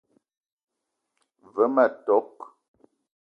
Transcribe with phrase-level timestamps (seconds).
[1.55, 2.33] Ve ma tok: